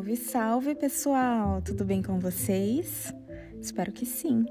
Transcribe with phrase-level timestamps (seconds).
[0.00, 1.60] Salve, salve pessoal!
[1.60, 3.12] Tudo bem com vocês?
[3.60, 4.46] Espero que sim.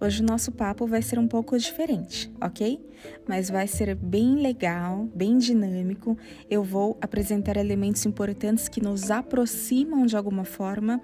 [0.00, 2.84] Hoje o nosso papo vai ser um pouco diferente, ok?
[3.28, 6.18] Mas vai ser bem legal, bem dinâmico.
[6.50, 11.00] Eu vou apresentar elementos importantes que nos aproximam de alguma forma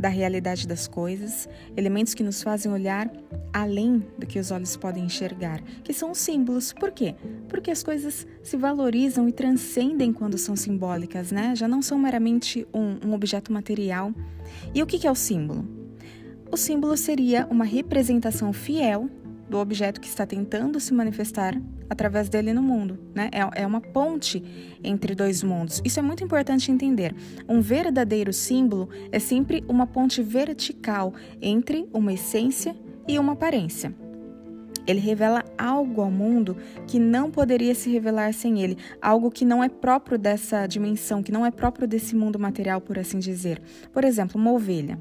[0.00, 1.46] da realidade das coisas,
[1.76, 3.10] elementos que nos fazem olhar
[3.52, 6.72] além do que os olhos podem enxergar, que são os símbolos.
[6.72, 7.14] Por quê?
[7.48, 11.54] Porque as coisas se valorizam e transcendem quando são simbólicas, né?
[11.54, 14.14] Já não são meramente um, um objeto material.
[14.74, 15.68] E o que é o símbolo?
[16.50, 19.08] O símbolo seria uma representação fiel
[19.50, 22.98] do objeto que está tentando se manifestar através dele no mundo.
[23.14, 23.28] Né?
[23.32, 24.42] É, é uma ponte
[24.82, 25.82] entre dois mundos.
[25.84, 27.14] Isso é muito importante entender.
[27.48, 32.76] Um verdadeiro símbolo é sempre uma ponte vertical entre uma essência
[33.08, 33.92] e uma aparência.
[34.86, 36.56] Ele revela algo ao mundo
[36.86, 41.32] que não poderia se revelar sem ele, algo que não é próprio dessa dimensão, que
[41.32, 43.60] não é próprio desse mundo material, por assim dizer.
[43.92, 44.98] Por exemplo, uma ovelha.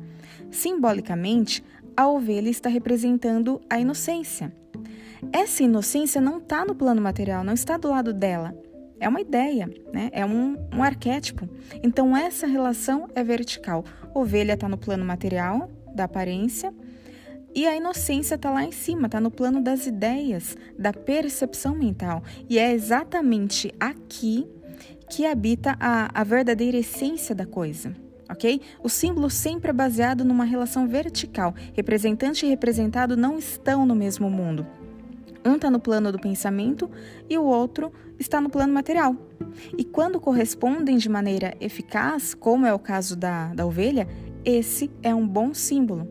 [0.52, 1.64] Simbolicamente,
[1.96, 4.54] a ovelha está representando a inocência.
[5.32, 8.56] Essa inocência não está no plano material, não está do lado dela.
[9.00, 10.10] É uma ideia, né?
[10.12, 11.48] é um, um arquétipo.
[11.84, 13.84] Então, essa relação é vertical.
[14.14, 16.74] Ovelha está no plano material, da aparência,
[17.56, 22.24] e a inocência está lá em cima, está no plano das ideias, da percepção mental.
[22.50, 24.48] E é exatamente aqui
[25.10, 28.62] que habita a, a verdadeira essência da coisa ok?
[28.84, 31.54] O símbolo sempre é baseado numa relação vertical.
[31.74, 34.66] Representante e representado não estão no mesmo mundo.
[35.46, 36.90] Um está no plano do pensamento
[37.30, 39.16] e o outro está no plano material.
[39.78, 44.08] E quando correspondem de maneira eficaz, como é o caso da, da ovelha,
[44.44, 46.08] esse é um bom símbolo.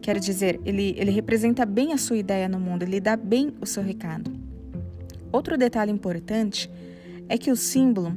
[0.00, 3.66] Quer dizer, ele, ele representa bem a sua ideia no mundo, ele dá bem o
[3.66, 4.32] seu recado.
[5.30, 6.70] Outro detalhe importante
[7.28, 8.16] é que o símbolo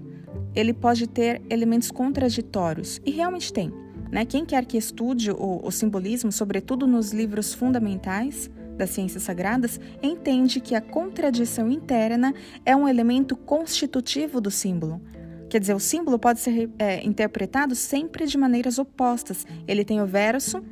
[0.56, 3.72] ele pode ter elementos contraditórios, e realmente tem.
[4.12, 4.26] Né?
[4.26, 10.60] Quem quer que estude o, o simbolismo, sobretudo nos livros fundamentais das ciências sagradas, entende
[10.60, 12.34] que a contradição interna
[12.66, 15.02] é um elemento constitutivo do símbolo.
[15.50, 19.46] Quer dizer, o símbolo pode ser é, interpretado sempre de maneiras opostas.
[19.68, 20.64] Ele tem o verso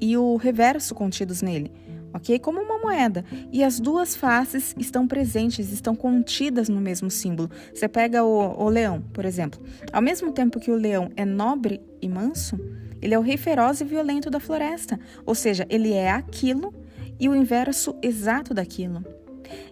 [0.00, 1.72] e o reverso contidos nele
[2.16, 2.38] ok?
[2.38, 3.24] Como uma moeda.
[3.52, 7.50] E as duas faces estão presentes, estão contidas no mesmo símbolo.
[7.72, 9.60] Você pega o, o leão, por exemplo.
[9.92, 12.58] Ao mesmo tempo que o leão é nobre e manso,
[13.00, 14.98] ele é o rei feroz e violento da floresta.
[15.24, 16.74] Ou seja, ele é aquilo
[17.18, 19.04] e o inverso exato daquilo.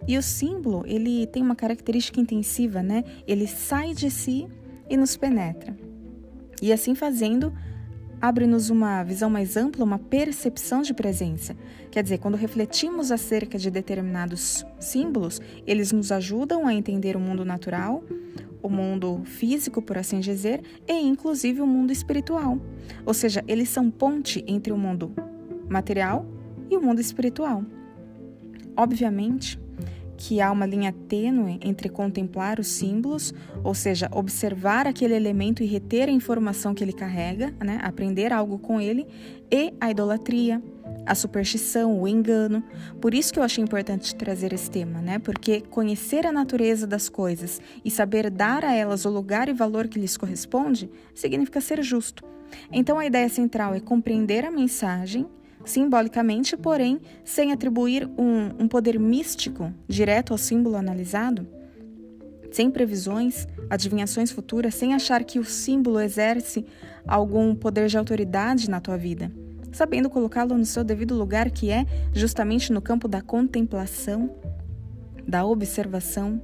[0.06, 3.04] E o símbolo, ele tem uma característica intensiva, né?
[3.26, 4.46] Ele sai de si
[4.88, 5.76] e nos penetra.
[6.62, 7.52] E assim fazendo,
[8.24, 11.54] abre-nos uma visão mais ampla, uma percepção de presença.
[11.90, 17.44] Quer dizer, quando refletimos acerca de determinados símbolos, eles nos ajudam a entender o mundo
[17.44, 18.02] natural,
[18.62, 22.58] o mundo físico, por assim dizer, e inclusive o mundo espiritual.
[23.04, 25.12] Ou seja, eles são ponte entre o mundo
[25.68, 26.24] material
[26.70, 27.62] e o mundo espiritual.
[28.74, 29.60] Obviamente,
[30.16, 33.32] que há uma linha tênue entre contemplar os símbolos,
[33.62, 38.58] ou seja, observar aquele elemento e reter a informação que ele carrega, né, aprender algo
[38.58, 39.06] com ele,
[39.50, 40.62] e a idolatria,
[41.06, 42.62] a superstição, o engano.
[43.00, 45.18] Por isso que eu achei importante trazer esse tema, né?
[45.18, 49.86] Porque conhecer a natureza das coisas e saber dar a elas o lugar e valor
[49.86, 52.24] que lhes corresponde significa ser justo.
[52.72, 55.26] Então a ideia central é compreender a mensagem
[55.64, 61.46] simbolicamente, porém, sem atribuir um, um poder místico direto ao símbolo analisado,
[62.50, 66.64] sem previsões, adivinhações futuras, sem achar que o símbolo exerce
[67.06, 69.32] algum poder de autoridade na tua vida,
[69.72, 74.30] sabendo colocá-lo no seu devido lugar, que é justamente no campo da contemplação,
[75.26, 76.40] da observação,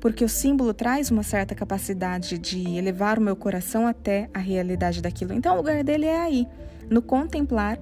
[0.00, 5.02] porque o símbolo traz uma certa capacidade de elevar o meu coração até a realidade
[5.02, 5.32] daquilo.
[5.32, 6.46] Então, o lugar dele é aí,
[6.90, 7.78] no contemplar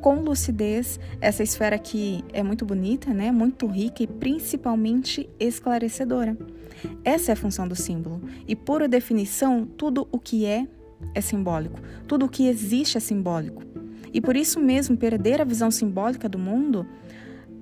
[0.00, 3.30] com lucidez essa esfera que é muito bonita, né?
[3.30, 6.36] Muito rica e principalmente esclarecedora.
[7.04, 8.20] Essa é a função do símbolo.
[8.46, 10.66] E por definição, tudo o que é
[11.14, 11.80] é simbólico.
[12.06, 13.62] Tudo o que existe é simbólico.
[14.12, 16.86] E por isso mesmo, perder a visão simbólica do mundo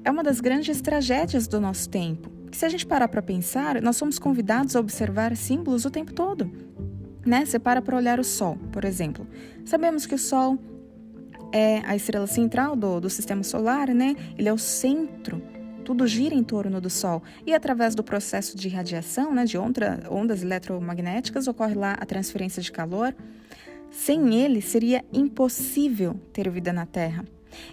[0.04, 2.30] é uma das grandes tragédias do nosso tempo.
[2.50, 6.12] Que se a gente parar para pensar, nós somos convidados a observar símbolos o tempo
[6.12, 6.50] todo.
[7.24, 7.44] Né?
[7.44, 9.26] Você para para olhar o Sol, por exemplo.
[9.64, 10.58] Sabemos que o Sol
[11.56, 14.14] é a estrela central do, do sistema solar, né?
[14.36, 15.42] Ele é o centro
[15.86, 20.00] tudo gira em torno do Sol e através do processo de radiação, né, de onda,
[20.10, 23.14] ondas eletromagnéticas, ocorre lá a transferência de calor.
[23.88, 27.24] Sem ele, seria impossível ter vida na Terra.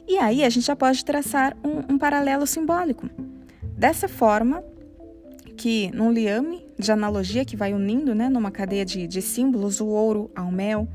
[0.07, 3.09] E aí a gente já pode traçar um, um paralelo simbólico.
[3.75, 4.63] Dessa forma,
[5.57, 9.87] que num liame de analogia que vai unindo, né, numa cadeia de, de símbolos, o
[9.87, 10.87] ouro ao mel,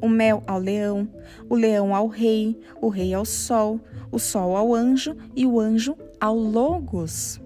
[0.00, 1.08] o mel ao leão,
[1.48, 5.96] o leão ao rei, o rei ao sol, o sol ao anjo e o anjo
[6.20, 7.40] ao logos.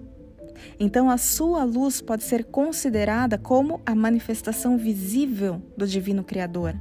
[0.79, 6.75] Então, a sua luz pode ser considerada como a manifestação visível do Divino Criador,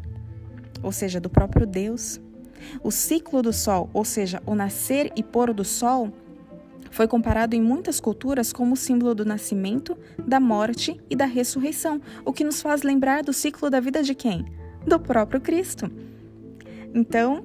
[0.82, 2.20] ou seja, do próprio Deus.
[2.82, 6.12] O ciclo do Sol, ou seja, o nascer e pôr do Sol,
[6.90, 9.96] foi comparado em muitas culturas como símbolo do nascimento,
[10.26, 14.14] da morte e da ressurreição, o que nos faz lembrar do ciclo da vida de
[14.14, 14.44] quem?
[14.86, 15.90] Do próprio Cristo.
[16.94, 17.44] Então,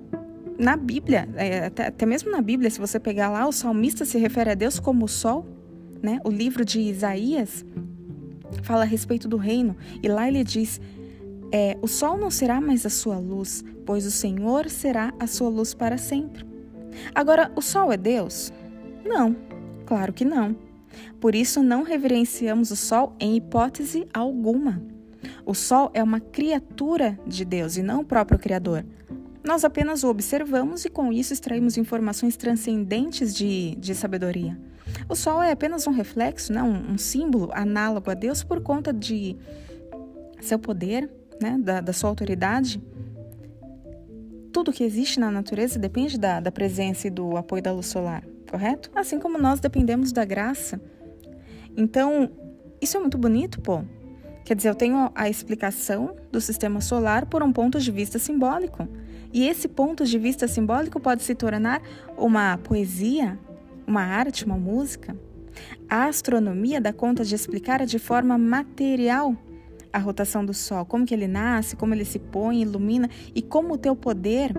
[0.58, 4.52] na Bíblia, é, até, mesmo na Bíblia, se você pegar lá, o salmista se refere
[4.52, 5.46] a Deus como o sol,
[6.02, 6.20] né?
[6.24, 7.66] O livro de Isaías
[8.64, 10.80] fala a respeito do reino, e lá ele diz:
[11.52, 15.50] é, O sol não será mais a sua luz, pois o Senhor será a sua
[15.50, 16.46] luz para sempre.
[17.14, 18.54] Agora, o sol é Deus?
[19.06, 19.36] Não,
[19.86, 20.56] claro que não.
[21.20, 24.82] Por isso, não reverenciamos o Sol em hipótese alguma.
[25.46, 28.86] O Sol é uma criatura de Deus e não o próprio Criador.
[29.44, 34.58] Nós apenas o observamos e com isso extraímos informações transcendentes de, de sabedoria.
[35.08, 36.64] O Sol é apenas um reflexo, né?
[36.64, 39.38] um, um símbolo análogo a Deus por conta de
[40.42, 41.10] seu poder,
[41.42, 41.58] né?
[41.60, 42.82] da, da sua autoridade.
[44.52, 48.24] Tudo que existe na natureza depende da, da presença e do apoio da luz solar
[48.56, 48.90] correto?
[48.96, 50.80] Assim como nós dependemos da graça.
[51.76, 52.32] Então,
[52.82, 53.84] isso é muito bonito, pô.
[54.46, 58.88] Quer dizer, eu tenho a explicação do sistema solar por um ponto de vista simbólico.
[59.34, 61.82] E esse ponto de vista simbólico pode se tornar
[62.16, 63.40] uma poesia,
[63.88, 65.18] uma arte, uma música.
[65.90, 69.36] A astronomia dá conta de explicar de forma material
[69.92, 73.74] a rotação do Sol, como que ele nasce, como ele se põe, ilumina e como
[73.74, 74.54] o teu poder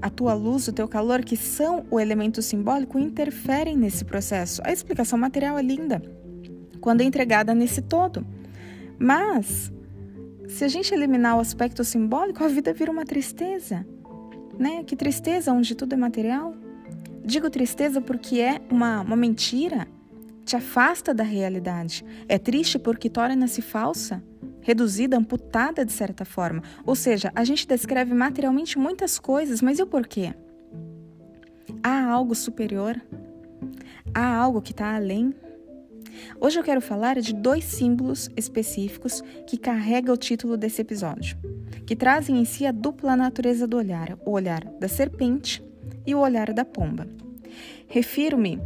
[0.00, 4.60] a tua luz, o teu calor, que são o elemento simbólico, interferem nesse processo.
[4.64, 6.02] A explicação material é linda
[6.80, 8.26] quando é entregada nesse todo.
[9.02, 9.72] Mas,
[10.46, 13.84] se a gente eliminar o aspecto simbólico, a vida vira uma tristeza.
[14.56, 14.84] Né?
[14.84, 16.54] Que tristeza onde tudo é material?
[17.24, 19.88] Digo tristeza porque é uma, uma mentira,
[20.44, 22.04] te afasta da realidade.
[22.28, 24.22] É triste porque torna-se falsa
[24.60, 26.62] reduzida, amputada de certa forma.
[26.86, 30.32] Ou seja, a gente descreve materialmente muitas coisas, mas e o porquê?
[31.82, 33.02] Há algo superior?
[34.14, 35.34] Há algo que está além?
[36.40, 41.36] Hoje eu quero falar de dois símbolos específicos que carregam o título desse episódio,
[41.86, 45.62] que trazem em si a dupla natureza do olhar, o olhar da serpente
[46.06, 47.06] e o olhar da pomba.
[47.88, 48.60] Refiro-me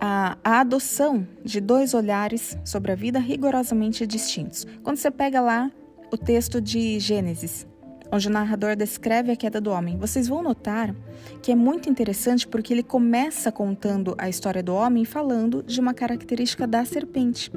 [0.00, 4.66] a, a adoção de dois olhares sobre a vida rigorosamente distintos.
[4.82, 5.70] Quando você pega lá
[6.10, 7.66] o texto de Gênesis,
[8.10, 10.94] onde o narrador descreve a queda do homem, vocês vão notar
[11.42, 15.94] que é muito interessante porque ele começa contando a história do homem falando de uma
[15.94, 17.50] característica da serpente.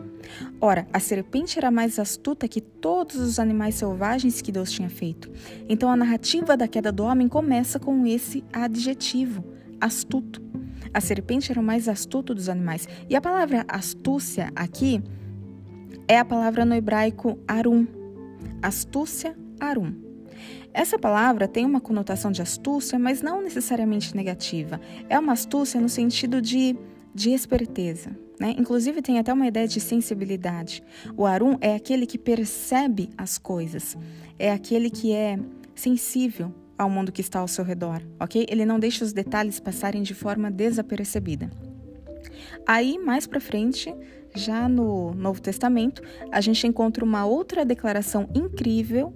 [0.59, 5.31] Ora, a serpente era mais astuta que todos os animais selvagens que Deus tinha feito.
[5.67, 9.43] Então a narrativa da queda do homem começa com esse adjetivo,
[9.79, 10.41] astuto.
[10.93, 12.87] A serpente era o mais astuto dos animais.
[13.09, 15.01] E a palavra astúcia aqui
[16.07, 17.85] é a palavra no hebraico arum.
[18.61, 20.08] Astúcia, arum.
[20.73, 24.79] Essa palavra tem uma conotação de astúcia, mas não necessariamente negativa.
[25.09, 26.75] É uma astúcia no sentido de,
[27.13, 28.11] de esperteza.
[28.39, 28.55] Né?
[28.57, 30.81] Inclusive, tem até uma ideia de sensibilidade.
[31.17, 33.97] O arum é aquele que percebe as coisas,
[34.37, 35.37] é aquele que é
[35.75, 38.45] sensível ao mundo que está ao seu redor, ok?
[38.49, 41.49] Ele não deixa os detalhes passarem de forma desapercebida.
[42.65, 43.93] Aí, mais para frente,
[44.33, 49.13] já no Novo Testamento, a gente encontra uma outra declaração incrível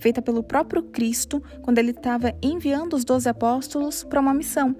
[0.00, 4.74] feita pelo próprio Cristo quando ele estava enviando os doze apóstolos para uma missão,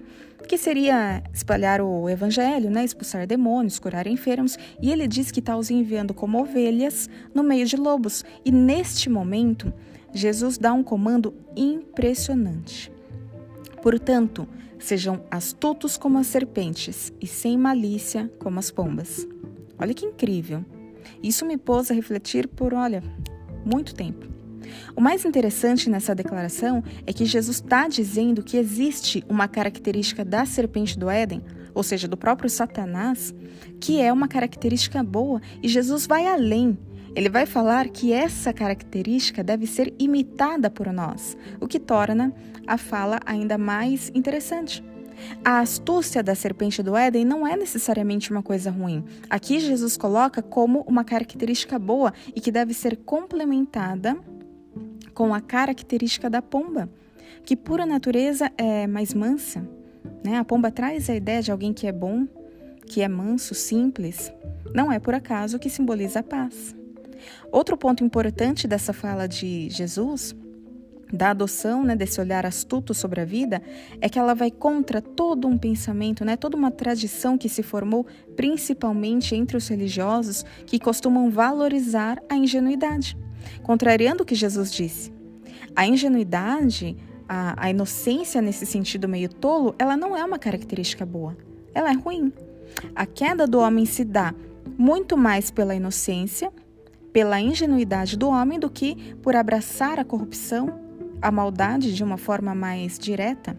[0.49, 5.57] que seria espalhar o evangelho, né, expulsar demônios, curar enfermos, e ele diz que está
[5.57, 8.25] os enviando como ovelhas no meio de lobos.
[8.45, 9.73] E neste momento,
[10.13, 12.91] Jesus dá um comando impressionante.
[13.83, 14.49] Portanto,
[14.79, 19.29] sejam astutos como as serpentes e sem malícia como as pombas.
[19.79, 20.65] Olha que incrível!
[21.23, 23.03] Isso me pôs a refletir por, olha,
[23.65, 24.40] muito tempo.
[24.97, 30.45] O mais interessante nessa declaração é que Jesus está dizendo que existe uma característica da
[30.45, 31.43] serpente do Éden,
[31.75, 33.35] ou seja, do próprio Satanás,
[33.81, 36.79] que é uma característica boa, e Jesus vai além
[37.15, 42.33] ele vai falar que essa característica deve ser imitada por nós, o que torna
[42.67, 44.83] a fala ainda mais interessante.
[45.45, 49.05] A astúcia da serpente do Éden não é necessariamente uma coisa ruim.
[49.29, 54.17] Aqui Jesus coloca como uma característica boa e que deve ser complementada
[55.21, 56.89] com a característica da pomba,
[57.45, 59.63] que por natureza é mais mansa.
[60.25, 60.39] Né?
[60.39, 62.27] A pomba traz a ideia de alguém que é bom,
[62.87, 64.33] que é manso, simples.
[64.75, 66.75] Não é por acaso que simboliza a paz.
[67.53, 70.35] Outro ponto importante dessa fala de Jesus
[71.13, 73.61] da adoção, né, desse olhar astuto sobre a vida,
[74.01, 78.07] é que ela vai contra todo um pensamento, né, toda uma tradição que se formou
[78.37, 83.19] principalmente entre os religiosos que costumam valorizar a ingenuidade,
[83.63, 85.13] contrariando o que Jesus disse.
[85.75, 86.97] A ingenuidade,
[87.29, 91.37] a, a inocência nesse sentido meio tolo, ela não é uma característica boa,
[91.75, 92.33] ela é ruim.
[92.95, 94.35] A queda do homem se dá
[94.77, 96.53] muito mais pela inocência,
[97.13, 100.81] pela ingenuidade do homem do que por abraçar a corrupção
[101.21, 103.57] a maldade de uma forma mais direta,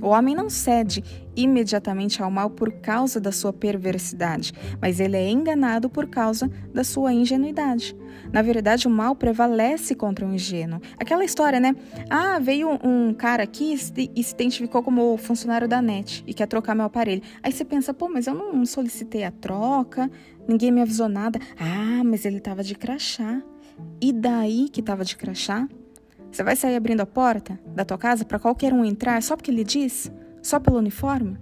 [0.00, 1.02] o homem não cede
[1.36, 6.82] imediatamente ao mal por causa da sua perversidade, mas ele é enganado por causa da
[6.84, 7.96] sua ingenuidade.
[8.32, 10.80] Na verdade, o mal prevalece contra o ingênuo.
[10.98, 11.74] Aquela história, né?
[12.10, 16.74] Ah, veio um cara aqui e se identificou como funcionário da NET e quer trocar
[16.74, 17.22] meu aparelho.
[17.42, 20.10] Aí você pensa, pô, mas eu não solicitei a troca,
[20.46, 21.38] ninguém me avisou nada.
[21.58, 23.42] Ah, mas ele estava de crachá.
[24.00, 25.68] E daí que estava de crachá?
[26.38, 29.50] Você vai sair abrindo a porta da tua casa para qualquer um entrar só porque
[29.50, 30.08] ele diz?
[30.40, 31.36] Só pelo uniforme?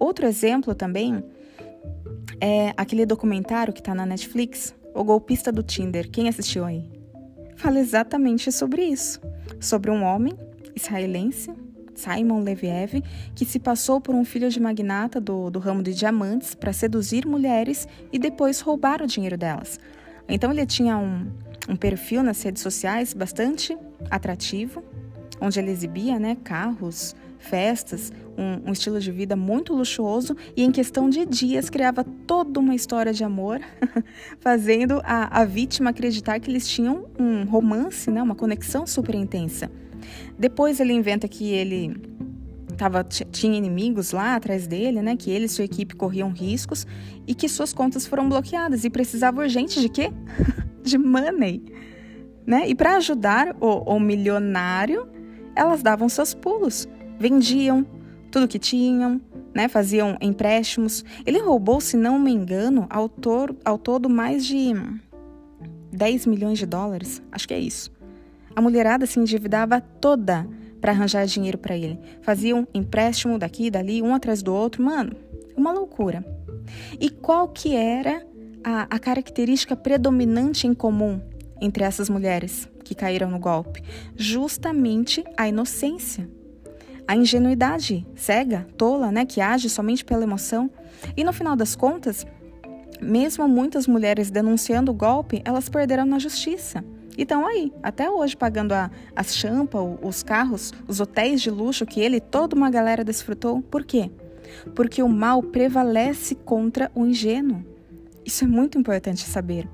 [0.00, 1.22] Outro exemplo também
[2.40, 6.10] é aquele documentário que está na Netflix, O Golpista do Tinder.
[6.10, 6.90] Quem assistiu aí?
[7.54, 9.20] Fala exatamente sobre isso.
[9.60, 10.36] Sobre um homem
[10.74, 11.48] israelense,
[11.94, 13.00] Simon Leviev,
[13.32, 17.24] que se passou por um filho de magnata do, do ramo de diamantes para seduzir
[17.24, 19.78] mulheres e depois roubar o dinheiro delas.
[20.28, 21.30] Então ele tinha um,
[21.68, 23.76] um perfil nas redes sociais bastante
[24.10, 24.82] atrativo,
[25.40, 30.72] onde ele exibia né, carros, festas, um, um, estilo de vida muito luxuoso e em
[30.72, 33.60] questão de dias criava toda uma história de amor,
[34.40, 39.70] fazendo a, a vítima acreditar que eles tinham um romance, né, uma conexão super intensa.
[40.38, 41.96] Depois ele inventa que ele
[42.76, 45.16] tava, tinha inimigos lá atrás dele, né?
[45.16, 46.86] Que ele e sua equipe corriam riscos
[47.26, 50.12] e que suas contas foram bloqueadas e precisava urgente de quê?
[50.82, 51.62] de money.
[52.46, 52.68] Né?
[52.68, 55.08] E para ajudar o, o milionário,
[55.54, 57.86] elas davam seus pulos, vendiam
[58.30, 59.20] tudo que tinham,
[59.54, 59.68] né?
[59.68, 61.04] faziam empréstimos.
[61.26, 63.10] Ele roubou, se não me engano, ao,
[63.64, 64.72] ao todo mais de
[65.92, 67.22] 10 milhões de dólares.
[67.32, 67.90] Acho que é isso.
[68.54, 70.46] A mulherada se endividava toda
[70.80, 71.98] para arranjar dinheiro para ele.
[72.22, 74.82] Faziam empréstimo daqui dali, um atrás do outro.
[74.82, 75.16] Mano,
[75.56, 76.24] uma loucura.
[77.00, 78.26] E qual que era
[78.64, 81.20] a, a característica predominante em comum
[81.60, 83.82] entre essas mulheres que caíram no golpe?
[84.16, 86.28] Justamente a inocência.
[87.06, 90.70] A ingenuidade cega, tola, né, que age somente pela emoção.
[91.16, 92.26] E no final das contas,
[93.00, 96.84] mesmo muitas mulheres denunciando o golpe, elas perderam na justiça.
[97.16, 101.86] E estão aí, até hoje, pagando a, as champas, os carros, os hotéis de luxo
[101.86, 103.60] que ele e toda uma galera desfrutou.
[103.62, 104.10] Por quê?
[104.74, 107.64] Porque o mal prevalece contra o ingênuo.
[108.24, 109.68] Isso é muito importante saber.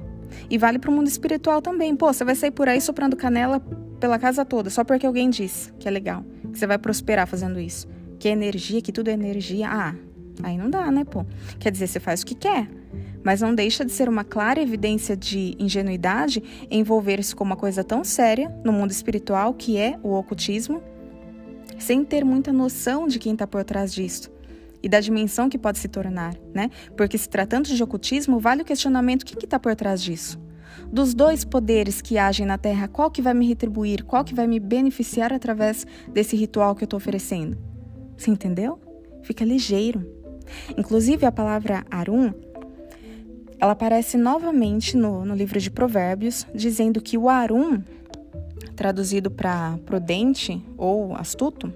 [0.49, 1.95] E vale para o mundo espiritual também.
[1.97, 3.61] Pô, você vai sair por aí soprando canela
[4.01, 7.59] pela casa toda, só porque alguém disse que é legal, que você vai prosperar fazendo
[7.59, 7.89] isso.
[8.19, 9.69] Que é energia, que tudo é energia.
[9.69, 9.95] Ah,
[10.43, 11.25] aí não dá, né, pô?
[11.59, 12.69] Quer dizer, você faz o que quer.
[13.23, 18.05] Mas não deixa de ser uma clara evidência de ingenuidade envolver-se com uma coisa tão
[18.05, 20.83] séria no mundo espiritual que é o ocultismo,
[21.79, 24.34] sem ter muita noção de quem está por trás disso
[24.85, 26.71] e da dimensão que pode se tornar, né?
[26.95, 30.39] Porque se tratando de ocultismo, vale o questionamento: o que está por trás disso?
[30.93, 34.47] Dos dois poderes que agem na Terra, qual que vai me retribuir, qual que vai
[34.47, 37.57] me beneficiar através desse ritual que eu estou oferecendo?
[38.15, 38.79] Você entendeu?
[39.23, 40.07] Fica ligeiro.
[40.77, 42.31] Inclusive, a palavra Arum,
[43.59, 47.81] ela aparece novamente no, no livro de Provérbios, dizendo que o Arum,
[48.77, 51.73] traduzido para prudente ou astuto,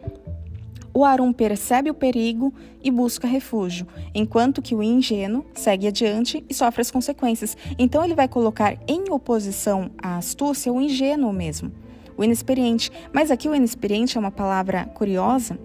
[0.98, 2.52] o Arum percebe o perigo
[2.82, 7.56] e busca refúgio, enquanto que o ingênuo segue adiante e sofre as consequências.
[7.78, 11.70] Então ele vai colocar em oposição à astúcia o ingênuo mesmo,
[12.16, 12.90] o inexperiente.
[13.12, 15.56] Mas aqui o inexperiente é uma palavra curiosa,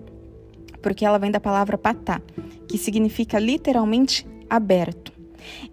[0.83, 2.21] porque ela vem da palavra patá,
[2.67, 5.11] que significa literalmente aberto.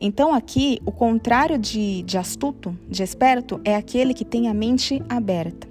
[0.00, 5.02] Então, aqui, o contrário de, de astuto, de esperto, é aquele que tem a mente
[5.07, 5.69] aberta.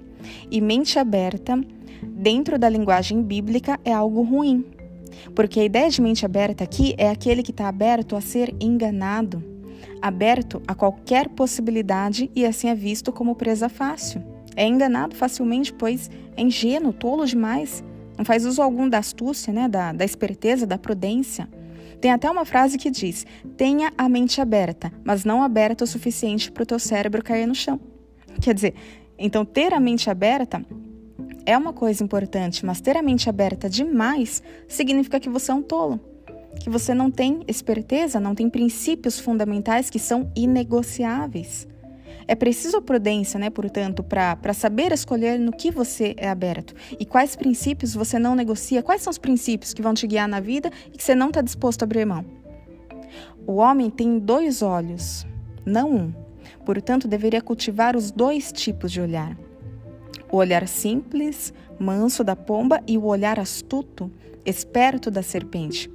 [0.48, 1.60] E mente aberta
[2.02, 4.64] dentro da linguagem bíblica é algo ruim.
[5.34, 9.42] Porque a ideia de mente aberta aqui é aquele que está aberto a ser enganado,
[10.00, 14.22] aberto a qualquer possibilidade e assim é visto como presa fácil.
[14.56, 17.84] É enganado facilmente, pois é ingênuo, tolo demais,
[18.20, 21.48] não faz uso algum da astúcia, né, da, da esperteza, da prudência.
[22.00, 23.26] Tem até uma frase que diz:
[23.56, 27.54] tenha a mente aberta, mas não aberta o suficiente para o teu cérebro cair no
[27.54, 27.80] chão.
[28.40, 28.74] Quer dizer,
[29.18, 30.64] então ter a mente aberta
[31.46, 35.62] é uma coisa importante, mas ter a mente aberta demais significa que você é um
[35.62, 36.00] tolo,
[36.60, 41.66] que você não tem esperteza, não tem princípios fundamentais que são inegociáveis.
[42.26, 47.34] É preciso prudência, né, portanto, para saber escolher no que você é aberto e quais
[47.34, 50.96] princípios você não negocia, quais são os princípios que vão te guiar na vida e
[50.96, 52.24] que você não está disposto a abrir mão.
[53.46, 55.26] O homem tem dois olhos,
[55.66, 56.14] não um.
[56.64, 59.36] Portanto, deveria cultivar os dois tipos de olhar:
[60.32, 64.10] o olhar simples, manso da pomba e o olhar astuto,
[64.44, 65.90] esperto da serpente.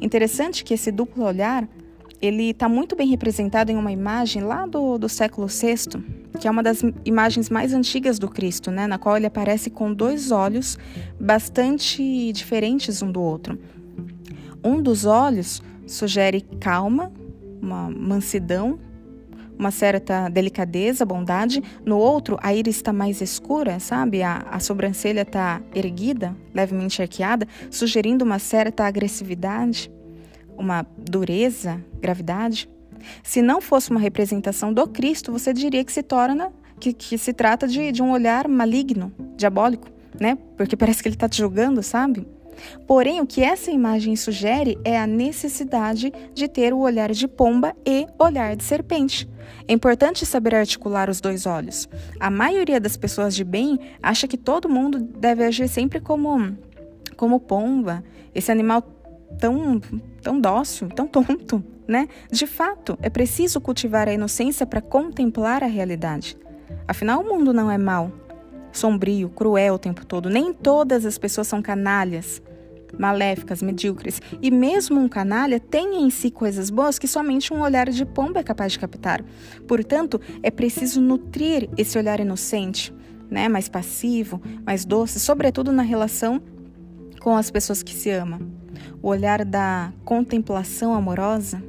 [0.00, 1.68] Interessante que esse duplo olhar
[2.20, 6.02] ele está muito bem representado em uma imagem lá do, do século VI,
[6.40, 9.92] que é uma das imagens mais antigas do Cristo, né, na qual ele aparece com
[9.92, 10.76] dois olhos
[11.18, 13.58] bastante diferentes um do outro.
[14.64, 17.12] Um dos olhos sugere calma,
[17.62, 18.78] uma mansidão,
[19.58, 21.62] uma certa delicadeza, bondade.
[21.84, 24.22] No outro, a íris está mais escura, sabe?
[24.22, 29.90] A, a sobrancelha está erguida, levemente arqueada, sugerindo uma certa agressividade,
[30.56, 32.68] uma dureza, gravidade.
[33.22, 37.32] Se não fosse uma representação do Cristo, você diria que se torna, que, que se
[37.32, 39.88] trata de, de um olhar maligno, diabólico,
[40.20, 40.36] né?
[40.56, 42.26] Porque parece que ele está te julgando, sabe?
[42.86, 47.74] Porém, o que essa imagem sugere é a necessidade de ter o olhar de pomba
[47.86, 49.28] e olhar de serpente.
[49.66, 51.88] É importante saber articular os dois olhos.
[52.18, 56.56] A maioria das pessoas de bem acha que todo mundo deve agir sempre como,
[57.16, 58.02] como pomba,
[58.34, 58.82] esse animal
[59.38, 59.80] tão,
[60.22, 62.08] tão dócil, tão tonto, né?
[62.30, 66.36] De fato, é preciso cultivar a inocência para contemplar a realidade.
[66.86, 68.12] Afinal, o mundo não é mau,
[68.72, 70.30] sombrio, cruel o tempo todo.
[70.30, 72.42] Nem todas as pessoas são canalhas
[72.96, 74.20] maléficas, medíocres.
[74.40, 78.40] E mesmo um canalha tem em si coisas boas que somente um olhar de pomba
[78.40, 79.24] é capaz de captar.
[79.66, 82.94] Portanto, é preciso nutrir esse olhar inocente,
[83.30, 86.40] né, mais passivo, mais doce, sobretudo na relação
[87.20, 88.40] com as pessoas que se ama.
[89.02, 91.62] O olhar da contemplação amorosa,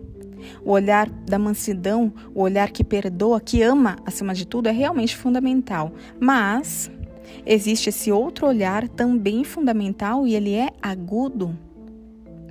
[0.63, 5.15] o olhar da mansidão, o olhar que perdoa, que ama acima de tudo, é realmente
[5.15, 5.91] fundamental.
[6.19, 6.89] Mas
[7.46, 11.58] existe esse outro olhar também fundamental e ele é agudo,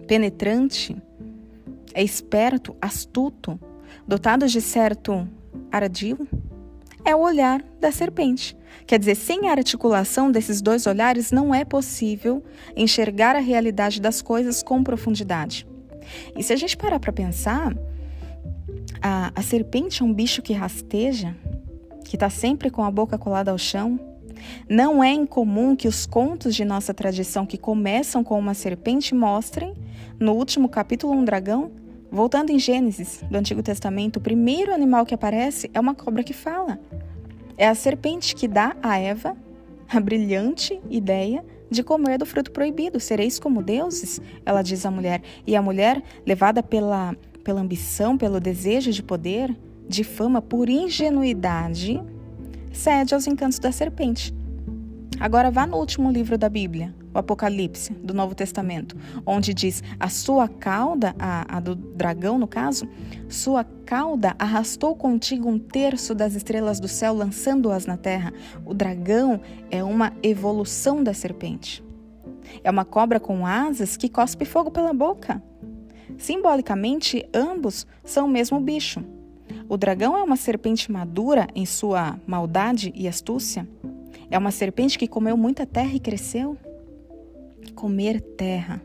[0.07, 0.97] penetrante,
[1.95, 3.59] é esperto, astuto,
[4.07, 5.29] dotado de certo
[5.71, 6.27] ardil.
[7.05, 8.57] É o olhar da serpente.
[8.87, 12.43] Quer dizer, sem a articulação desses dois olhares, não é possível
[12.77, 15.67] enxergar a realidade das coisas com profundidade.
[16.37, 17.75] E se a gente parar para pensar,
[19.01, 21.35] a, a serpente é um bicho que rasteja,
[22.05, 23.99] que está sempre com a boca colada ao chão,
[24.68, 29.74] não é incomum que os contos de nossa tradição que começam com uma serpente mostrem,
[30.18, 31.70] no último capítulo, um dragão.
[32.11, 36.33] Voltando em Gênesis, do Antigo Testamento, o primeiro animal que aparece é uma cobra que
[36.33, 36.81] fala.
[37.57, 39.37] É a serpente que dá a Eva
[39.88, 43.01] a brilhante ideia de comer do fruto proibido.
[43.01, 45.22] Sereis como deuses, ela diz à mulher.
[45.46, 49.55] E a mulher, levada pela, pela ambição, pelo desejo de poder,
[49.88, 52.01] de fama, por ingenuidade,
[52.79, 54.33] cede aos encantos da serpente.
[55.19, 60.09] Agora vá no último livro da Bíblia, o Apocalipse, do Novo Testamento, onde diz: a
[60.09, 62.88] sua cauda, a, a do dragão no caso,
[63.29, 68.33] sua cauda arrastou contigo um terço das estrelas do céu, lançando-as na terra.
[68.64, 69.41] O dragão
[69.73, 71.83] é uma evolução da serpente.
[72.62, 75.43] É uma cobra com asas que cospe fogo pela boca.
[76.17, 79.05] Simbolicamente, ambos são o mesmo bicho.
[79.68, 83.68] O dragão é uma serpente madura em sua maldade e astúcia.
[84.31, 86.57] É uma serpente que comeu muita terra e cresceu.
[87.74, 88.81] Comer terra.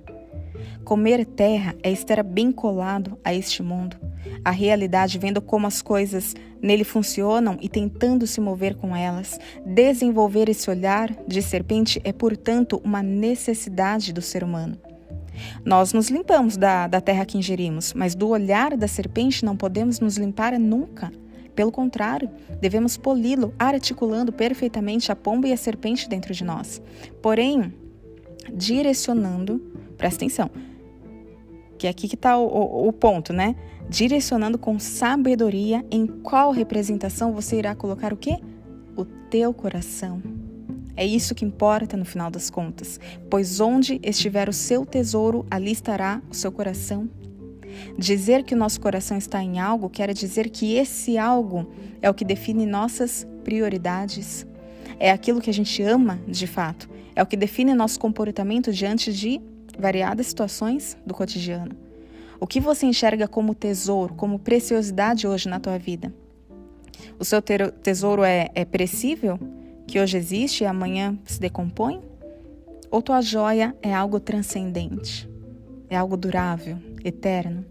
[0.83, 3.95] Comer terra é estar bem colado a este mundo,
[4.43, 9.39] a realidade, vendo como as coisas nele funcionam e tentando se mover com elas.
[9.65, 14.77] Desenvolver esse olhar de serpente é, portanto, uma necessidade do ser humano.
[15.65, 19.99] Nós nos limpamos da, da terra que ingerimos, mas do olhar da serpente não podemos
[19.99, 21.11] nos limpar nunca.
[21.55, 26.81] Pelo contrário, devemos poli-lo, articulando perfeitamente a pomba e a serpente dentro de nós.
[27.21, 27.73] Porém,
[28.51, 29.59] direcionando,
[29.97, 30.49] presta atenção,
[31.77, 33.55] que é aqui que está o, o, o ponto, né?
[33.87, 38.39] Direcionando com sabedoria em qual representação você irá colocar o quê?
[38.95, 40.21] O teu coração.
[40.95, 45.71] É isso que importa no final das contas, pois onde estiver o seu tesouro, ali
[45.71, 47.09] estará o seu coração.
[47.97, 51.67] Dizer que o nosso coração está em algo quer dizer que esse algo
[52.01, 54.45] é o que define nossas prioridades.
[54.99, 56.87] É aquilo que a gente ama de fato.
[57.15, 59.41] É o que define nosso comportamento diante de
[59.77, 61.75] variadas situações do cotidiano.
[62.39, 66.13] O que você enxerga como tesouro, como preciosidade hoje na tua vida?
[67.17, 69.39] O seu tesouro é, é perecível?
[69.87, 72.01] Que hoje existe e amanhã se decompõe?
[72.89, 75.29] Ou tua joia é algo transcendente,
[75.89, 77.65] é algo durável, eterno?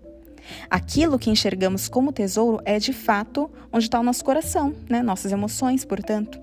[0.68, 5.02] Aquilo que enxergamos como tesouro é de fato onde está o nosso coração, né?
[5.02, 6.40] nossas emoções, portanto.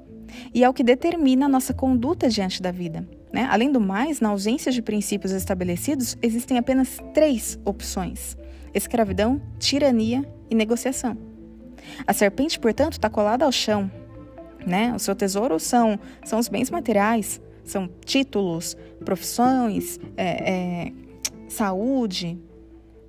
[0.54, 3.08] E é o que determina a nossa conduta diante da vida.
[3.32, 3.48] Né?
[3.50, 8.38] Além do mais, na ausência de princípios estabelecidos, existem apenas três opções:
[8.74, 11.18] escravidão, tirania e negociação.
[12.06, 13.90] A serpente, portanto, está colada ao chão.
[14.66, 14.94] Né?
[14.96, 20.94] O seu tesouro são, são os bens materiais, são títulos, profissões, é, é,
[21.48, 22.38] saúde,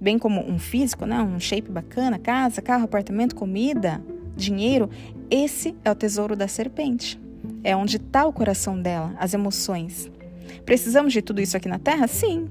[0.01, 1.21] bem como um físico, né?
[1.21, 4.03] um shape bacana, casa, carro, apartamento, comida,
[4.37, 4.89] dinheiro.
[5.31, 7.21] Esse é o tesouro da serpente.
[7.63, 10.11] É onde está o coração dela, as emoções.
[10.65, 12.07] Precisamos de tudo isso aqui na Terra?
[12.07, 12.49] Sim,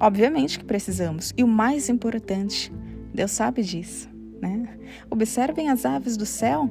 [0.00, 1.32] obviamente que precisamos.
[1.36, 2.72] E o mais importante,
[3.12, 4.08] Deus sabe disso.
[4.40, 4.68] Né?
[5.10, 6.70] Observem as aves do céu.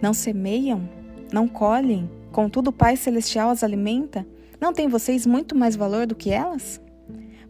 [0.00, 0.88] Não semeiam,
[1.32, 4.26] não colhem, contudo o Pai Celestial as alimenta.
[4.60, 6.80] Não tem vocês muito mais valor do que elas?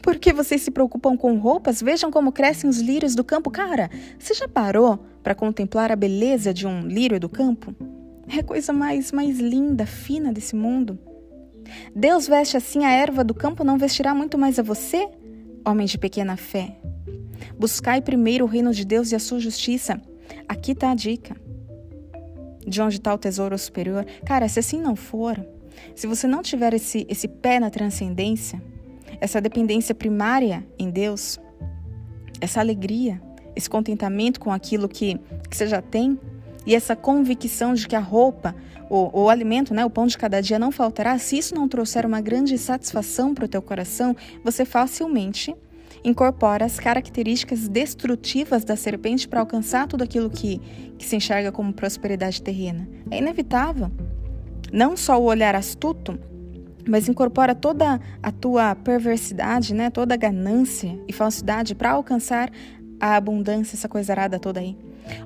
[0.03, 1.83] Por que vocês se preocupam com roupas?
[1.83, 3.51] Vejam como crescem os lírios do campo.
[3.51, 7.75] Cara, você já parou para contemplar a beleza de um lírio do campo?
[8.27, 10.99] É a coisa mais, mais linda, fina desse mundo.
[11.95, 15.09] Deus veste assim a erva do campo, não vestirá muito mais a você,
[15.67, 16.77] homem de pequena fé?
[17.59, 20.01] Buscai primeiro o reino de Deus e a sua justiça.
[20.49, 21.37] Aqui está a dica.
[22.67, 24.05] De onde está o tesouro superior?
[24.25, 25.45] Cara, se assim não for,
[25.95, 28.63] se você não tiver esse, esse pé na transcendência,
[29.21, 31.39] essa dependência primária em Deus,
[32.41, 33.21] essa alegria,
[33.55, 35.19] esse contentamento com aquilo que,
[35.49, 36.19] que você já tem
[36.67, 38.55] e essa convicção de que a roupa,
[38.89, 42.05] o, o alimento, né, o pão de cada dia não faltará, se isso não trouxer
[42.05, 45.55] uma grande satisfação para o teu coração, você facilmente
[46.05, 50.59] incorpora as características destrutivas da serpente para alcançar tudo aquilo que,
[50.99, 52.89] que se enxerga como prosperidade terrena.
[53.11, 53.91] É inevitável.
[54.73, 56.19] Não só o olhar astuto,
[56.89, 62.51] mas incorpora toda a tua perversidade, né, toda a ganância e falsidade para alcançar
[62.99, 64.77] a abundância, essa coisa arada toda aí.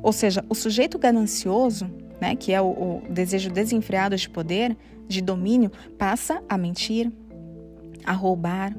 [0.02, 5.20] Ou seja, o sujeito ganancioso, né, que é o, o desejo desenfreado de poder, de
[5.20, 7.12] domínio, passa a mentir,
[8.04, 8.74] a roubar,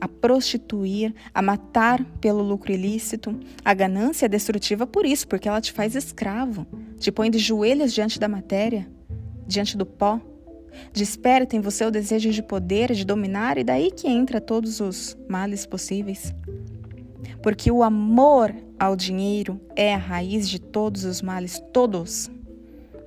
[0.00, 3.38] a prostituir, a matar pelo lucro ilícito.
[3.64, 6.66] A ganância é destrutiva por isso, porque ela te faz escravo,
[6.98, 8.88] te põe de joelhos diante da matéria,
[9.46, 10.20] diante do pó.
[10.92, 15.16] Desperta em você o desejo de poder, de dominar, e daí que entra todos os
[15.28, 16.34] males possíveis.
[17.42, 22.30] Porque o amor ao dinheiro é a raiz de todos os males, todos.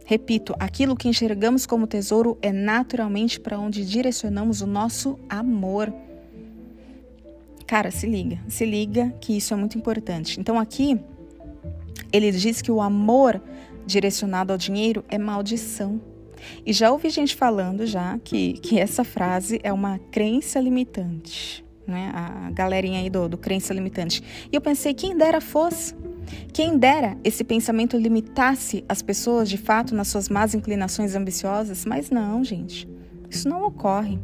[0.06, 5.93] Repito, aquilo que enxergamos como tesouro é naturalmente para onde direcionamos o nosso amor.
[7.71, 10.38] Cara, se liga, se liga que isso é muito importante.
[10.38, 10.99] Então aqui
[12.12, 13.41] ele diz que o amor
[13.86, 16.01] direcionado ao dinheiro é maldição.
[16.65, 22.12] E já ouvi gente falando já que, que essa frase é uma crença limitante, né?
[22.13, 24.21] A galerinha aí do, do crença limitante.
[24.51, 25.95] E eu pensei, quem dera fosse.
[26.51, 32.10] Quem dera esse pensamento limitasse as pessoas de fato nas suas más inclinações ambiciosas, mas
[32.10, 32.86] não, gente.
[33.29, 34.19] Isso não ocorre,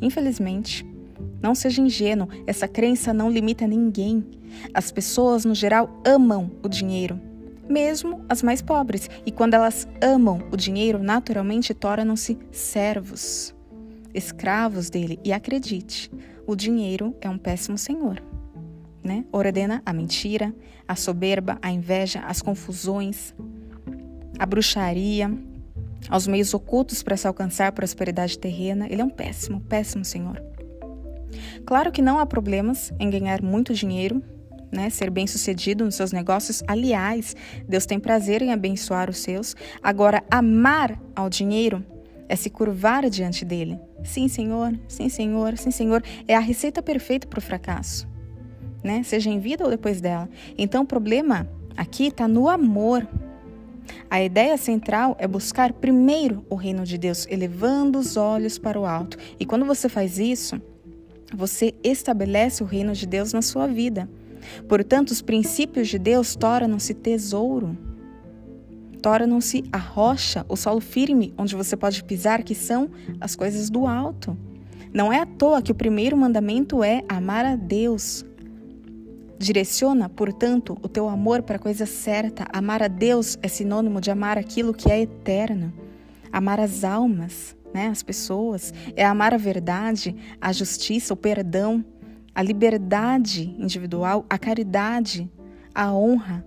[0.00, 0.91] infelizmente.
[1.40, 4.24] Não seja ingênuo, essa crença não limita ninguém.
[4.72, 7.20] As pessoas, no geral, amam o dinheiro
[7.68, 9.08] mesmo as mais pobres.
[9.24, 13.54] E quando elas amam o dinheiro, naturalmente tornam-se servos,
[14.12, 15.18] escravos dele.
[15.24, 16.10] E acredite,
[16.46, 18.22] o dinheiro é um péssimo senhor.
[19.02, 19.24] Né?
[19.32, 20.54] Ordena a mentira,
[20.86, 23.34] a soberba, a inveja, as confusões,
[24.38, 25.32] a bruxaria,
[26.08, 28.86] aos meios ocultos para se alcançar prosperidade terrena.
[28.88, 30.40] Ele é um péssimo, péssimo senhor.
[31.64, 34.22] Claro que não há problemas em ganhar muito dinheiro,
[34.72, 36.62] né, ser bem-sucedido nos seus negócios.
[36.66, 37.36] Aliás,
[37.68, 39.54] Deus tem prazer em abençoar os seus.
[39.82, 41.84] Agora, amar ao dinheiro
[42.28, 43.78] é se curvar diante dele.
[44.02, 46.02] Sim, Senhor, sim, Senhor, sim, Senhor.
[46.26, 48.08] É a receita perfeita para o fracasso,
[48.82, 49.02] né?
[49.02, 50.28] Seja em vida ou depois dela.
[50.56, 53.06] Então, o problema aqui está no amor.
[54.08, 58.86] A ideia central é buscar primeiro o reino de Deus, elevando os olhos para o
[58.86, 59.18] alto.
[59.38, 60.60] E quando você faz isso,
[61.34, 64.08] você estabelece o reino de Deus na sua vida.
[64.68, 67.76] Portanto, os princípios de Deus tornam-se tesouro,
[69.00, 72.90] tornam-se a rocha, o solo firme onde você pode pisar, que são
[73.20, 74.36] as coisas do alto.
[74.92, 78.24] Não é à toa que o primeiro mandamento é amar a Deus.
[79.38, 82.46] Direciona, portanto, o teu amor para a coisa certa.
[82.52, 85.72] Amar a Deus é sinônimo de amar aquilo que é eterno.
[86.30, 91.84] Amar as almas, né, as pessoas, é amar a verdade, a justiça, o perdão,
[92.34, 95.30] a liberdade individual, a caridade,
[95.74, 96.46] a honra,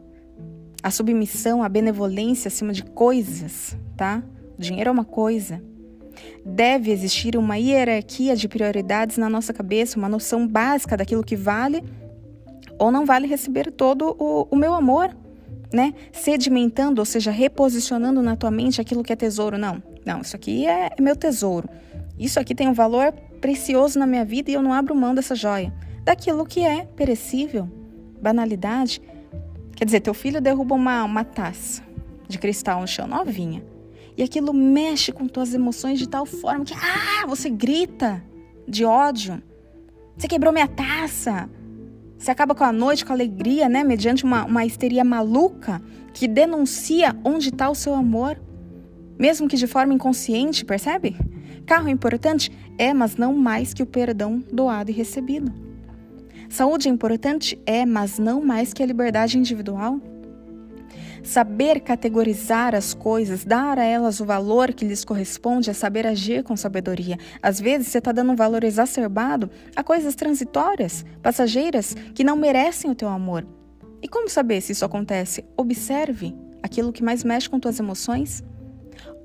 [0.81, 4.23] a submissão, a benevolência acima de coisas, tá?
[4.57, 5.61] O dinheiro é uma coisa.
[6.45, 11.83] Deve existir uma hierarquia de prioridades na nossa cabeça, uma noção básica daquilo que vale
[12.79, 15.15] Ou não vale receber todo o, o meu amor,
[15.75, 15.93] né?
[16.13, 19.57] Sedimentando, ou seja, reposicionando na tua mente aquilo que é tesouro.
[19.57, 21.67] Não, não, isso aqui é, é meu tesouro.
[22.17, 23.11] Isso aqui tem um valor
[23.41, 25.73] precioso na minha vida e eu não abro mão dessa joia.
[26.05, 27.69] Daquilo que é perecível,
[28.21, 29.01] banalidade.
[29.75, 31.83] Quer dizer, teu filho derruba uma, uma taça
[32.25, 33.61] de cristal no chão, novinha.
[34.15, 38.23] E aquilo mexe com tuas emoções de tal forma que ah, você grita
[38.65, 39.43] de ódio.
[40.15, 41.49] Você quebrou minha taça.
[42.25, 43.83] Você acaba com a noite com alegria, né?
[43.83, 45.79] Mediante uma, uma histeria maluca
[46.11, 48.41] que denuncia onde está o seu amor.
[49.19, 51.15] Mesmo que de forma inconsciente, percebe?
[51.67, 55.53] Carro importante é, mas não mais que o perdão doado e recebido.
[56.49, 60.01] Saúde é importante é, mas não mais que a liberdade individual.
[61.25, 66.43] Saber categorizar as coisas, dar a elas o valor que lhes corresponde, é saber agir
[66.43, 67.17] com sabedoria.
[67.41, 72.91] Às vezes você está dando um valor exacerbado a coisas transitórias, passageiras, que não merecem
[72.91, 73.43] o teu amor.
[74.03, 75.43] E como saber se isso acontece?
[75.57, 78.43] Observe aquilo que mais mexe com tuas emoções.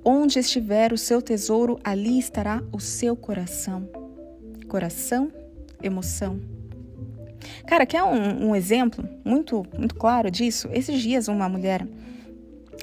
[0.02, 3.86] Onde estiver o seu tesouro, ali estará o seu coração.
[4.66, 5.30] Coração,
[5.82, 6.40] emoção.
[7.66, 10.68] Cara, quer um, um exemplo muito, muito claro disso?
[10.72, 11.87] Esses dias uma mulher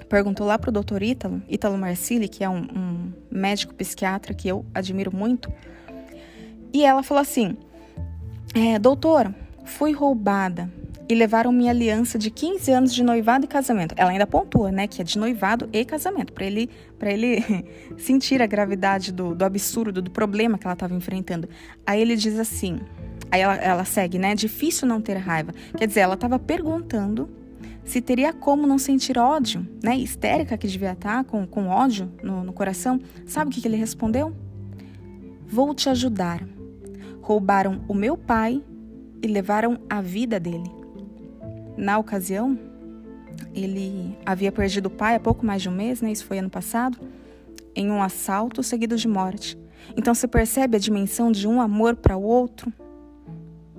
[0.09, 4.65] perguntou lá pro doutor Ítalo, Ítalo Marcilli, que é um, um médico psiquiatra que eu
[4.73, 5.51] admiro muito,
[6.73, 7.57] e ela falou assim:
[8.53, 9.33] é, Doutor,
[9.65, 10.71] fui roubada
[11.09, 13.95] e levaram minha aliança de 15 anos de noivado e casamento.
[13.97, 17.43] Ela ainda pontua, né, que é de noivado e casamento, para ele, para ele
[17.97, 21.47] sentir a gravidade do, do absurdo, do problema que ela estava enfrentando.
[21.85, 22.79] Aí ele diz assim:
[23.31, 24.35] Aí ela, ela segue, né?
[24.35, 25.53] Difícil não ter raiva.
[25.77, 27.29] Quer dizer, ela estava perguntando
[27.83, 29.95] se teria como não sentir ódio, né?
[29.97, 32.99] Histérica que devia estar, tá, com, com ódio no, no coração.
[33.25, 34.35] Sabe o que, que ele respondeu?
[35.47, 36.45] Vou te ajudar.
[37.21, 38.61] Roubaram o meu pai
[39.21, 40.69] e levaram a vida dele.
[41.77, 42.59] Na ocasião,
[43.53, 46.11] ele havia perdido o pai há pouco mais de um mês, né?
[46.11, 46.97] Isso foi ano passado,
[47.75, 49.57] em um assalto seguido de morte.
[49.95, 52.71] Então você percebe a dimensão de um amor para o outro,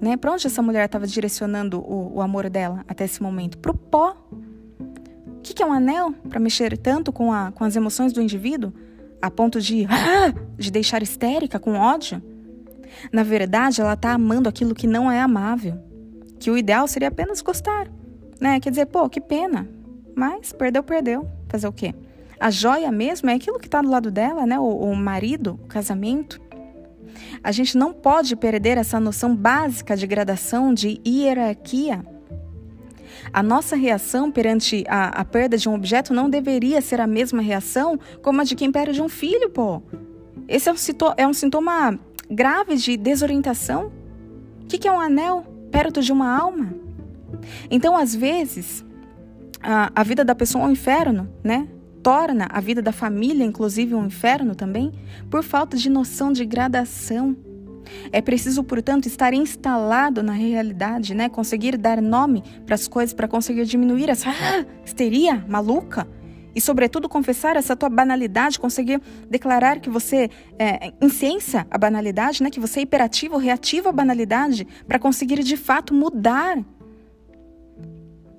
[0.00, 0.16] né?
[0.16, 3.58] Para onde essa mulher estava direcionando o, o, amor dela até esse momento?
[3.58, 4.16] Para o pó.
[5.26, 8.20] O que, que, é um anel para mexer tanto com, a, com as emoções do
[8.20, 8.72] indivíduo?
[9.20, 12.22] A ponto de, ah, de deixar histérica, com ódio?
[13.12, 15.78] Na verdade, ela está amando aquilo que não é amável.
[16.38, 17.88] Que o ideal seria apenas gostar.
[18.40, 18.60] Né?
[18.60, 19.68] Quer dizer, pô, que pena.
[20.14, 21.28] Mas perdeu, perdeu.
[21.48, 21.94] Fazer o quê?
[22.40, 24.58] A joia mesmo é aquilo que está do lado dela, né?
[24.58, 26.40] O, o marido, o casamento.
[27.42, 32.04] A gente não pode perder essa noção básica de gradação, de hierarquia.
[33.32, 37.42] A nossa reação perante a, a perda de um objeto não deveria ser a mesma
[37.42, 39.82] reação como a de quem perde um filho, pô.
[40.46, 40.76] Esse é um,
[41.16, 41.98] é um sintoma
[42.30, 43.92] grave de desorientação.
[44.62, 46.74] O que, que é um anel perto de uma alma?
[47.70, 48.84] Então, às vezes,
[49.62, 51.68] a, a vida da pessoa é um inferno, né?
[52.08, 54.94] Torna a vida da família, inclusive, um inferno também,
[55.28, 57.36] por falta de noção de gradação.
[58.10, 61.28] É preciso, portanto, estar instalado na realidade, né?
[61.28, 66.08] Conseguir dar nome para as coisas para conseguir diminuir essa ah, histeria maluca
[66.54, 72.48] e, sobretudo, confessar essa tua banalidade, conseguir declarar que você é, incensa a banalidade, né?
[72.48, 76.56] Que você é hiperativo, reativo à banalidade para conseguir de fato mudar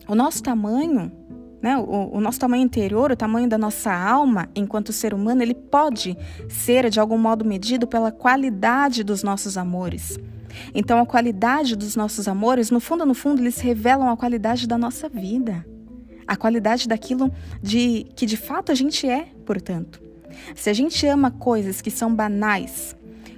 [0.08, 1.19] o nosso tamanho
[1.62, 1.78] né?
[1.78, 6.18] O, o, nosso tamanho interior, o tamanho da nossa alma enquanto ser humano, ele pode
[6.48, 10.18] ser de algum modo medido pela qualidade dos nossos amores.
[10.74, 14.78] Então, a qualidade dos nossos amores, no fundo, no fundo, eles revelam a qualidade da
[14.78, 15.66] nossa vida,
[16.28, 20.02] a qualidade daquilo de que de fato a gente é, portanto.
[20.56, 22.96] Se a gente ama coisas que são banais,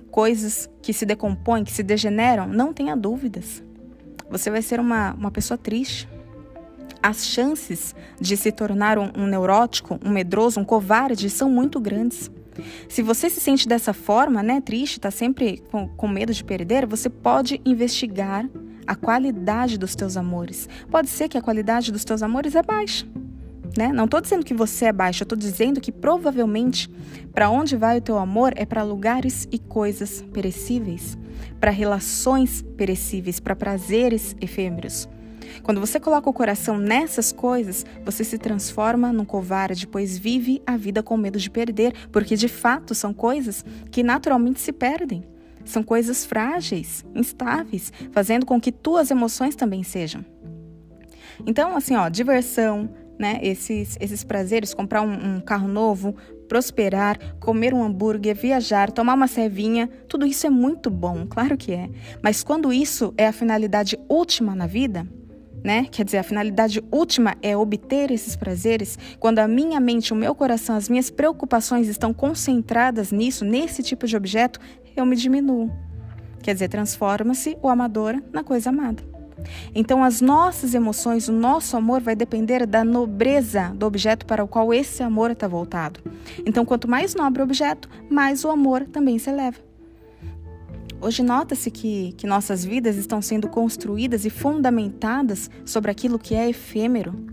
[0.10, 3.64] coisas que se decompõem, que se degeneram, não tenha dúvidas.
[4.30, 6.08] Você vai ser uma, uma pessoa triste,
[7.02, 12.30] as chances de se tornar um, um neurótico, um medroso, um covarde são muito grandes.
[12.90, 16.86] Se você se sente dessa forma, né, triste, está sempre com, com medo de perder,
[16.86, 18.48] você pode investigar
[18.86, 20.68] a qualidade dos teus amores.
[20.90, 23.08] Pode ser que a qualidade dos teus amores é baixa.
[23.78, 23.88] Né?
[23.94, 26.90] Não estou dizendo que você é baixo, estou dizendo que provavelmente
[27.34, 31.18] para onde vai o teu amor é para lugares e coisas perecíveis,
[31.58, 35.08] para relações perecíveis, para prazeres efêmeros.
[35.64, 40.78] Quando você coloca o coração nessas coisas, você se transforma num covarde, pois vive a
[40.78, 45.24] vida com medo de perder, porque de fato são coisas que naturalmente se perdem.
[45.64, 50.26] São coisas frágeis, instáveis, fazendo com que tuas emoções também sejam.
[51.46, 53.40] Então, assim, ó, diversão, né?
[53.42, 56.16] Esses, esses prazeres, comprar um, um carro novo,
[56.52, 61.72] prosperar, comer um hambúrguer, viajar, tomar uma cevinha, tudo isso é muito bom, claro que
[61.72, 61.90] é.
[62.22, 65.08] Mas quando isso é a finalidade última na vida,
[65.64, 65.86] né?
[65.92, 68.98] Quer dizer, a finalidade última é obter esses prazeres.
[69.20, 74.08] Quando a minha mente, o meu coração, as minhas preocupações estão concentradas nisso, nesse tipo
[74.08, 74.60] de objeto,
[74.96, 75.72] eu me diminuo.
[76.42, 79.04] Quer dizer, transforma-se o amador na coisa amada.
[79.74, 84.48] Então, as nossas emoções, o nosso amor vai depender da nobreza do objeto para o
[84.48, 86.00] qual esse amor está voltado.
[86.46, 89.71] Então, quanto mais nobre o objeto, mais o amor também se eleva.
[91.04, 96.48] Hoje nota-se que, que nossas vidas estão sendo construídas e fundamentadas sobre aquilo que é
[96.48, 97.26] efêmero.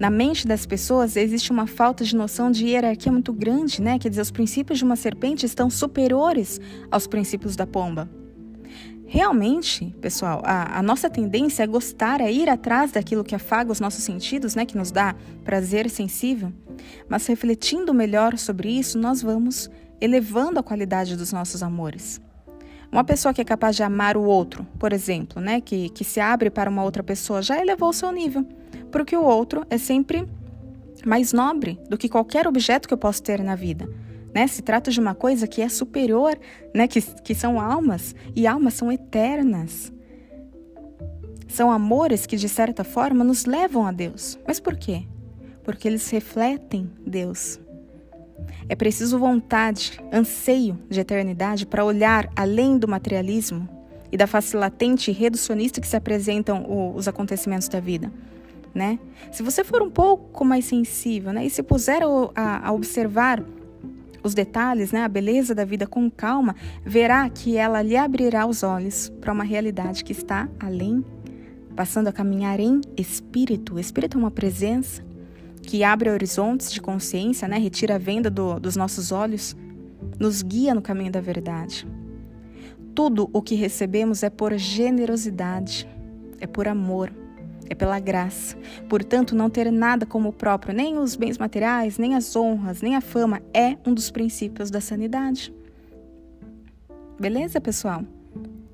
[0.00, 4.00] Na mente das pessoas existe uma falta de noção de hierarquia muito grande, né?
[4.00, 8.10] Quer dizer, os princípios de uma serpente estão superiores aos princípios da pomba.
[9.06, 13.78] Realmente, pessoal, a, a, nossa tendência é gostar, é ir atrás daquilo que afaga os
[13.78, 16.52] nossos sentidos, né, que nos dá prazer sensível.
[17.08, 22.20] Mas refletindo melhor sobre isso, nós vamos elevando a qualidade dos nossos amores.
[22.90, 26.20] Uma pessoa que é capaz de amar o outro, por exemplo, né, que, que se
[26.20, 28.46] abre para uma outra pessoa, já elevou o seu nível,
[28.90, 30.26] porque o outro é sempre
[31.04, 33.88] mais nobre do que qualquer objeto que eu posso ter na vida.
[34.34, 34.46] Né?
[34.46, 36.38] Se trata de uma coisa que é superior,
[36.74, 36.88] né?
[36.88, 39.92] que, que são almas, e almas são eternas.
[41.46, 44.38] São amores que, de certa forma, nos levam a Deus.
[44.46, 45.04] Mas por quê?
[45.62, 47.58] Porque eles refletem Deus.
[48.68, 53.66] É preciso vontade, anseio de eternidade para olhar além do materialismo
[54.12, 58.12] e da face latente e reducionista que se apresentam os acontecimentos da vida.
[58.74, 58.98] Né?
[59.32, 62.02] Se você for um pouco mais sensível né, e se puser
[62.34, 63.42] a, a observar
[64.22, 66.54] os detalhes, né, a beleza da vida com calma,
[66.84, 71.02] verá que ela lhe abrirá os olhos para uma realidade que está além,
[71.74, 73.76] passando a caminhar em espírito.
[73.76, 75.07] O espírito é uma presença
[75.58, 77.58] que abre horizontes de consciência, né?
[77.58, 79.56] retira a venda do, dos nossos olhos,
[80.18, 81.86] nos guia no caminho da verdade.
[82.94, 85.88] Tudo o que recebemos é por generosidade,
[86.40, 87.12] é por amor,
[87.68, 88.56] é pela graça.
[88.88, 93.00] Portanto, não ter nada como próprio, nem os bens materiais, nem as honras, nem a
[93.00, 95.52] fama, é um dos princípios da sanidade.
[97.20, 98.02] Beleza, pessoal?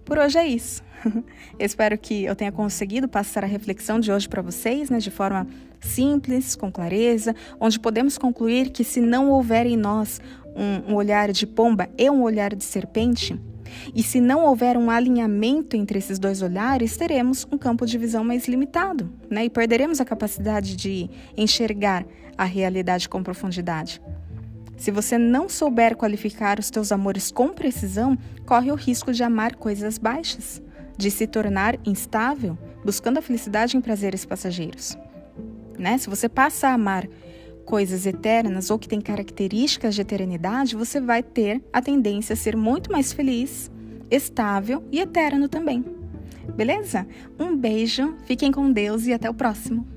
[0.04, 0.82] Por hoje é isso.
[1.58, 5.46] Espero que eu tenha conseguido passar a reflexão de hoje para vocês, né, de forma
[5.84, 10.20] simples, com clareza, onde podemos concluir que se não houver em nós
[10.54, 13.38] um, um olhar de pomba e um olhar de serpente,
[13.94, 18.24] e se não houver um alinhamento entre esses dois olhares, teremos um campo de visão
[18.24, 19.44] mais limitado, né?
[19.44, 22.04] E perderemos a capacidade de enxergar
[22.36, 24.00] a realidade com profundidade.
[24.76, 29.54] Se você não souber qualificar os teus amores com precisão, corre o risco de amar
[29.54, 30.60] coisas baixas,
[30.96, 34.96] de se tornar instável, buscando a felicidade em prazeres passageiros.
[35.78, 35.98] Né?
[35.98, 37.08] Se você passa a amar
[37.64, 42.56] coisas eternas ou que têm características de eternidade, você vai ter a tendência a ser
[42.56, 43.70] muito mais feliz,
[44.10, 45.84] estável e eterno também.
[46.54, 47.06] Beleza?
[47.38, 49.93] Um beijo, fiquem com Deus e até o próximo.